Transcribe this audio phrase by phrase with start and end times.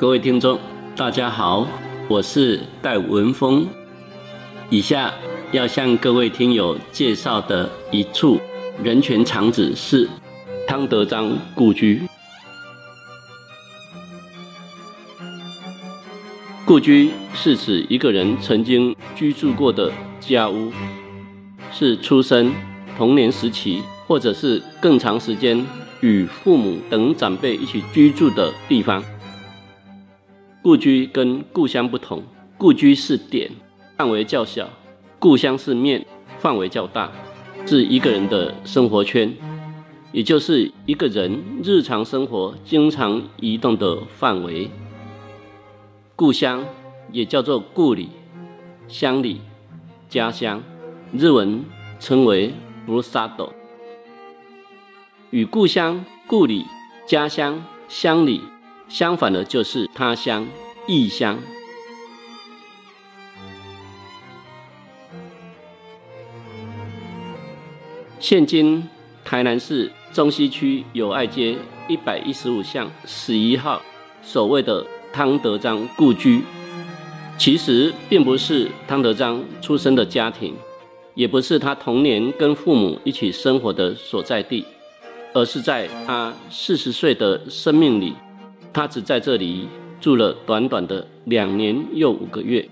[0.00, 0.58] 各位听众，
[0.96, 1.66] 大家好，
[2.08, 3.66] 我是戴文峰。
[4.70, 5.12] 以下
[5.52, 8.40] 要向各位听友介绍的一处
[8.82, 10.08] 人权场址是
[10.66, 12.00] 汤德章故居。
[16.64, 20.72] 故居是指一个人曾经居住过的家屋，
[21.70, 22.50] 是出生、
[22.96, 25.62] 童年时期，或者是更长时间
[26.00, 29.04] 与父母等长辈一起居住的地方。
[30.62, 32.22] 故居跟故乡不同，
[32.58, 33.50] 故居是点，
[33.96, 34.66] 范围较小；
[35.18, 36.04] 故乡是面，
[36.38, 37.10] 范围较大，
[37.66, 39.34] 是一个人的生活圈，
[40.12, 44.70] 也就是一个人日常生活经常移动的范围。
[46.14, 46.62] 故乡
[47.10, 48.10] 也叫做故里、
[48.86, 49.40] 乡里、
[50.10, 50.62] 家乡，
[51.10, 51.64] 日文
[51.98, 52.52] 称为
[52.86, 53.48] “brusado”。
[55.30, 56.66] 与故乡、故里、
[57.06, 58.42] 家乡、乡里
[58.90, 60.46] 相反的，就是他乡、
[60.86, 61.38] 异乡。
[68.18, 68.86] 现今
[69.24, 71.56] 台南市中西区友爱街
[71.88, 73.80] 一百一十五巷十一号
[74.22, 74.84] 所谓的。
[75.12, 76.40] 汤德章故居，
[77.36, 80.54] 其实并不是汤德章出生的家庭，
[81.16, 84.64] 也不是他童年跟父母一起生活的所在地，
[85.34, 88.14] 而是在他四十岁的生命里，
[88.72, 89.68] 他只在这里
[90.00, 92.68] 住了短短的两年又五个月。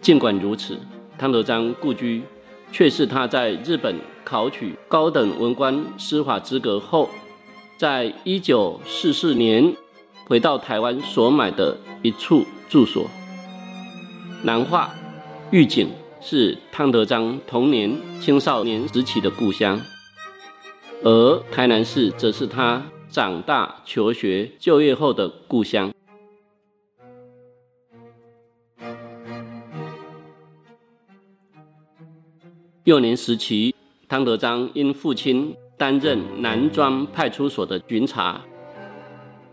[0.00, 0.78] 尽管如此，
[1.18, 2.22] 汤德章故居
[2.70, 7.08] 却是他在日本考取高等文官司法资格后，
[7.76, 9.74] 在一九四四年。
[10.28, 13.08] 回到台湾所买的一处住所，
[14.42, 14.92] 南化
[15.52, 15.88] 御景
[16.20, 19.80] 是汤德章童年、青少年时期的故乡，
[21.04, 22.82] 而台南市则是他
[23.16, 25.90] 长大、求学、就业后的故乡。
[32.84, 33.74] 幼年时期，
[34.06, 38.38] 汤德章因父亲担任南庄派出所的巡查。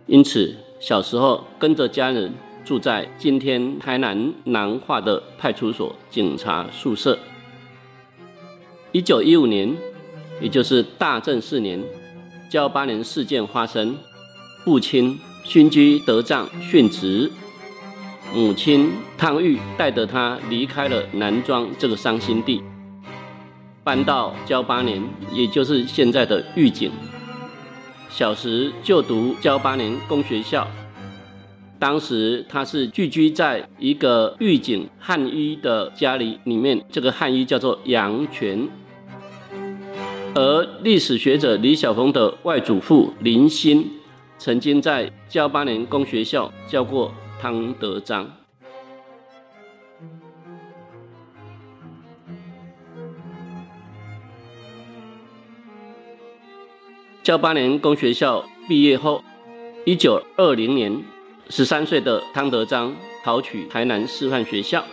[0.08, 2.34] 因此，小时候跟着家人
[2.66, 7.18] 住在今天台南南化的派出所警察宿舍。
[8.92, 9.74] 一九一五年，
[10.42, 11.82] 也就是大正四年，
[12.54, 13.98] 交八年事件发生，
[14.64, 17.32] 父亲勋居德藏殉职，
[18.32, 22.62] 母亲汤玉带着他离开了南庄这个伤心地，
[23.84, 25.02] 搬到交八年，
[25.34, 26.92] 也就是现在的御景。
[28.08, 30.68] 小时就读交八年公学校，
[31.80, 38.70] 当时他是聚居在一个御景汉医的家里，里面这个汉医叫做杨泉，
[40.36, 43.88] 而历史学者李晓峰的外祖父林欣，
[44.40, 48.28] 曾经在教八年公学校教过汤德章。
[57.22, 59.24] 教八年工学校毕业后，
[59.86, 61.04] 一九二零年，
[61.50, 62.92] 十三岁的汤德章
[63.24, 64.84] 考取台南师范学校。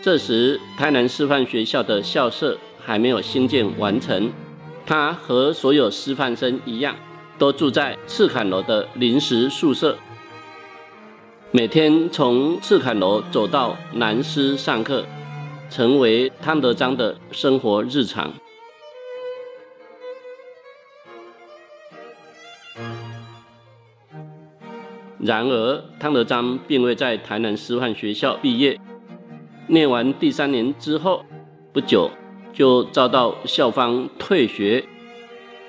[0.00, 4.30] 这时，台南师范学校的校舍还没有兴建完成，
[4.86, 6.94] 他和所有师范生一样，
[7.38, 9.96] 都住在赤坎楼的临时宿舍，
[11.50, 15.04] 每天从赤坎楼走到南师上课，
[15.70, 18.32] 成为汤德章的生活日常。
[25.18, 28.78] 然而，汤德章并未在台南师范学校毕业。
[29.66, 31.24] 念完第三年之后，
[31.72, 32.10] 不久
[32.54, 34.84] 就遭到校方退学，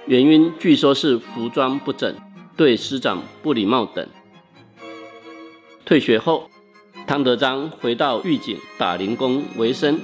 [0.05, 2.15] 原因据说是服装不整、
[2.55, 4.07] 对师长不礼貌等。
[5.83, 6.49] 退学后，
[7.05, 9.99] 汤德章回到狱警打零工为生。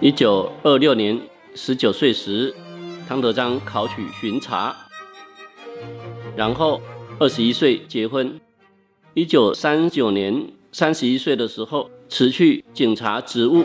[0.00, 1.20] 一九二六年，
[1.54, 2.54] 十九岁时，
[3.08, 4.74] 汤德章考取巡查，
[6.36, 6.80] 然后。
[7.18, 8.38] 二十一岁结婚，
[9.14, 13.64] 一九三九年三十一岁的时候辞去警察职务，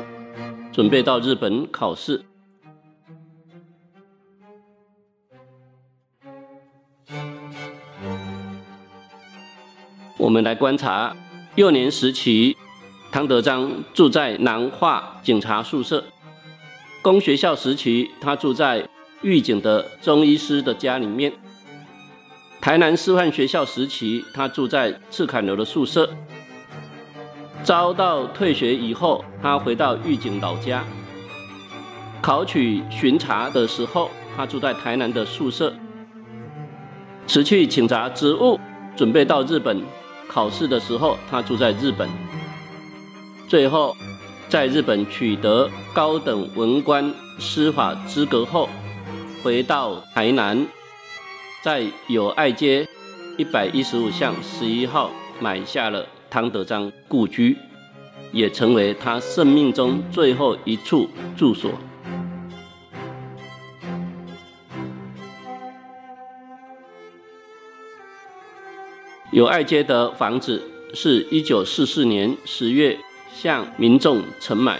[0.71, 2.23] 准备到日本考试。
[10.17, 11.15] 我们来观察
[11.55, 12.55] 幼年时期，
[13.11, 16.03] 汤德章住在南化警察宿舍；
[17.01, 18.87] 公学校时期，他住在
[19.21, 21.33] 狱警的中医师的家里面。
[22.61, 26.09] 台南师范学校时期，他住在赤坎楼的宿舍。
[27.63, 30.83] 遭到退学以后，他回到狱警老家。
[32.21, 35.73] 考取巡查的时候，他住在台南的宿舍。
[37.27, 38.59] 辞去警察职务，
[38.95, 39.81] 准备到日本
[40.27, 42.09] 考试的时候，他住在日本。
[43.47, 43.95] 最后，
[44.49, 48.67] 在日本取得高等文官司法资格后，
[49.43, 50.65] 回到台南，
[51.63, 52.87] 在友爱街
[53.37, 57.57] 一百一十五巷十一号买下了汤德章故居，
[58.31, 61.69] 也成为他生命中最后一处住所。
[69.33, 70.63] 友爱街的房子
[70.93, 72.97] 是一九四四年十月
[73.33, 74.79] 向民众承买。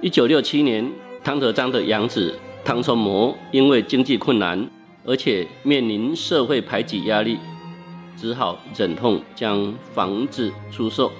[0.00, 0.90] 一九六七年，
[1.22, 4.68] 汤德章的养子汤崇模因为经济困难，
[5.04, 7.38] 而且面临社会排挤压力，
[8.20, 11.10] 只好忍痛将房子出售。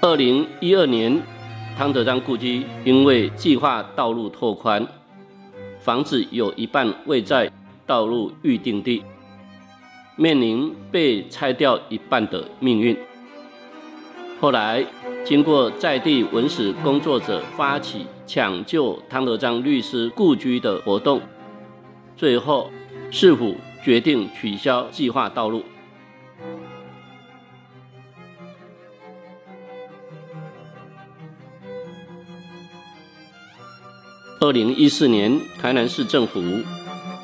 [0.00, 1.20] 二零一二年，
[1.76, 4.86] 汤德章故居因为计划道路拓宽，
[5.80, 7.50] 房子有一半位在。
[7.84, 9.02] 道路预定地，
[10.16, 12.96] 面临被拆掉一半的命运。
[14.40, 14.86] 后来，
[15.24, 21.20] 经过在地文史工作者发起抢救汤德章律师故居的活动，
[22.16, 22.70] 最后
[23.10, 25.64] 市府决定取消计划道路。
[34.40, 36.40] 二零一四年，台南市政府。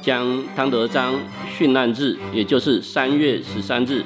[0.00, 1.12] 将汤德章
[1.58, 4.04] 殉难日，也就是三月十三日，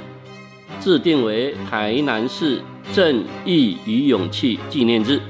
[0.81, 2.61] 制定为台南市
[2.93, 5.21] 正义与勇气纪念日。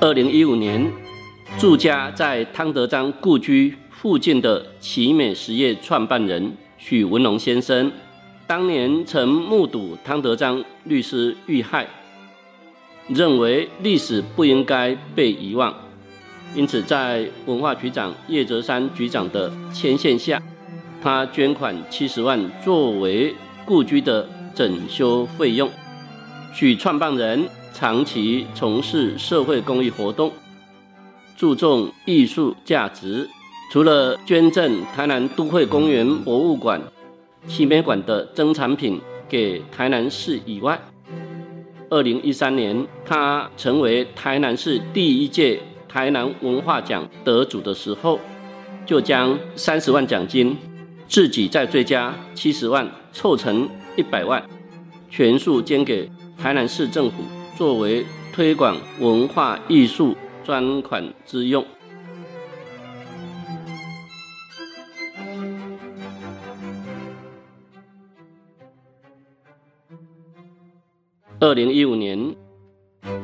[0.00, 0.92] 二零一五年，
[1.64, 7.90] 住家在汤德章故居附近的奇美实业创办人许文龙先生，
[8.46, 11.86] 当年曾目睹汤德章律师遇害。
[13.08, 15.74] 认为历史不应该被遗忘，
[16.54, 20.42] 因此在文化局长叶泽山局长的牵线下，
[21.02, 23.34] 他捐款七十万作为
[23.64, 25.70] 故居的整修费用。
[26.52, 30.30] 许创办人长期从事社会公益活动，
[31.36, 33.28] 注重艺术价值。
[33.70, 36.80] 除了捐赠台南都会公园博物馆、
[37.48, 40.80] 奇美馆的珍藏品给台南市以外，
[41.90, 48.20] 二零一三年，他成为台南市第一届台南文化奖得主的时候，
[48.86, 50.56] 就将三十万奖金，
[51.08, 54.42] 自己再追加七十万，凑成一百万，
[55.10, 56.08] 全数捐给
[56.38, 57.16] 台南市政府，
[57.56, 61.66] 作为推广文化艺术专款之用。
[71.40, 72.36] 二零一五年，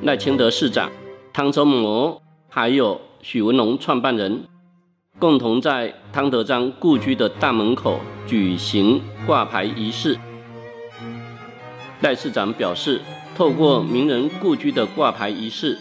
[0.03, 0.91] 赖清德市长、
[1.33, 4.45] 汤周模还有许文龙创办人，
[5.19, 10.19] 共同在汤德章故居的大门口举行挂牌仪式。
[12.03, 13.01] 赖市长表示，
[13.35, 15.79] 透过名人故居的挂牌仪式，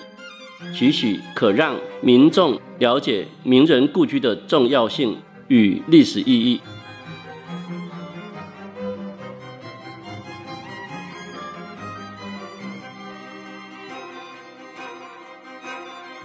[0.74, 5.18] 许许可让民众了解名人故居的重要性
[5.48, 6.60] 与历史意义。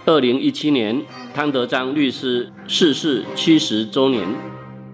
[0.05, 1.01] 二零一七年，
[1.33, 4.27] 汤德章律师逝世七十周年，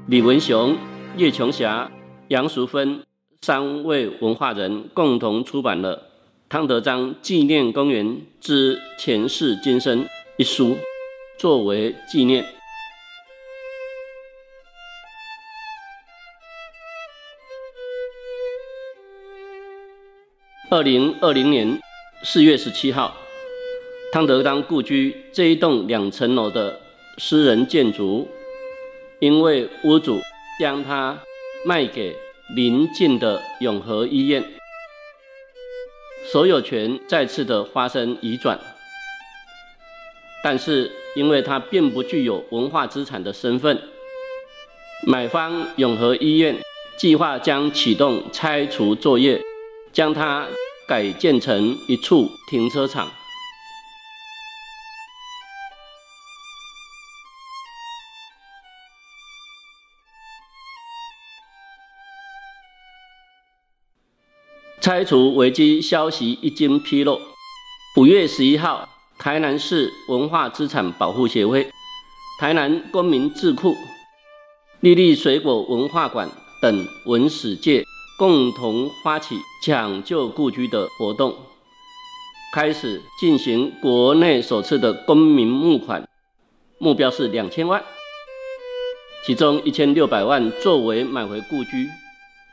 [0.07, 0.77] 李文雄、
[1.17, 1.91] 叶琼霞、
[2.29, 3.03] 杨淑芬
[3.41, 5.97] 三位文化人共同出版了
[6.51, 10.03] 《汤德章纪念公园之前世今生》
[10.35, 10.77] 一书，
[11.37, 12.43] 作为纪念。
[20.69, 21.79] 二零二零年
[22.21, 23.15] 四月十七号。
[24.11, 26.81] 汤德章故居这一栋两层楼的
[27.17, 28.27] 私人建筑，
[29.21, 30.19] 因为屋主
[30.59, 31.17] 将它
[31.65, 32.13] 卖给
[32.53, 34.43] 邻近的永和医院，
[36.25, 38.59] 所有权再次的发生移转。
[40.43, 43.79] 但是，因为它并不具有文化资产的身份，
[45.05, 46.55] 买方永和医院
[46.97, 49.41] 计划将启动拆除作业，
[49.93, 50.47] 将它
[50.87, 53.07] 改建成一处停车场。
[64.91, 67.17] 拆除危机消息一经披露，
[67.95, 71.71] 五月十一号，台南市文化资产保护协会、
[72.41, 73.73] 台南公民智库、
[74.81, 76.29] 丽丽水果文化馆
[76.61, 77.85] 等文史界
[78.19, 81.33] 共同发起抢救故居的活动，
[82.53, 86.05] 开始进行国内首次的公民募款，
[86.79, 87.81] 目标是两千万，
[89.25, 91.87] 其中一千六百万作为买回故居，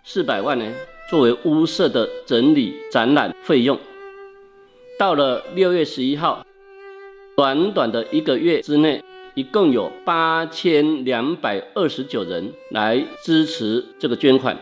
[0.04, 0.72] 四百万呢
[1.08, 3.78] 作为屋舍的整理展览费用。
[4.98, 6.44] 到了六月十一号，
[7.34, 9.02] 短短的一个月之内，
[9.34, 14.58] 一共有八千两百二十九人来支持这个捐款。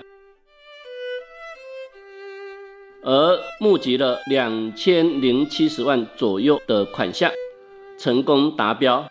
[3.03, 7.31] 而募集了两千零七十万左右的款项，
[7.99, 9.09] 成功达标，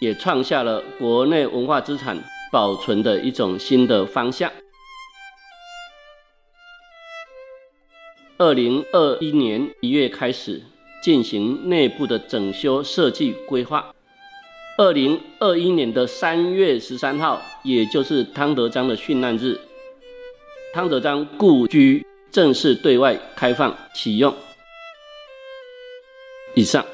[0.00, 2.16] 也创下了国内文化资产
[2.52, 4.52] 保存的一种新的方向。
[8.42, 10.60] 二零二一年一月开始
[11.00, 13.94] 进行内部的整修设计规划，
[14.76, 19.56] 二零二一年的三月十三号，也就是汤德章的殉难日，
[20.74, 22.04] 汤德章故居。
[22.32, 24.34] 正式对外开放启用。
[26.54, 26.84] 以上。